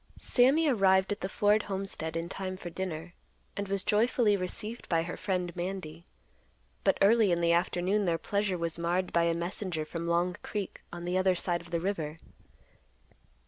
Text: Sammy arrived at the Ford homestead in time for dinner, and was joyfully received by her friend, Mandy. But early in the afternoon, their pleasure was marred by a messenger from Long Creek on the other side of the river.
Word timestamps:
Sammy 0.17 0.67
arrived 0.67 1.11
at 1.11 1.21
the 1.21 1.29
Ford 1.29 1.61
homestead 1.61 2.17
in 2.17 2.27
time 2.27 2.57
for 2.57 2.71
dinner, 2.71 3.13
and 3.55 3.67
was 3.67 3.83
joyfully 3.83 4.35
received 4.35 4.89
by 4.89 5.03
her 5.03 5.15
friend, 5.15 5.55
Mandy. 5.55 6.07
But 6.83 6.97
early 7.03 7.31
in 7.31 7.39
the 7.39 7.51
afternoon, 7.53 8.05
their 8.05 8.17
pleasure 8.17 8.57
was 8.57 8.79
marred 8.79 9.13
by 9.13 9.25
a 9.25 9.35
messenger 9.35 9.85
from 9.85 10.07
Long 10.07 10.37
Creek 10.41 10.81
on 10.91 11.05
the 11.05 11.19
other 11.19 11.35
side 11.35 11.61
of 11.61 11.69
the 11.69 11.79
river. 11.79 12.17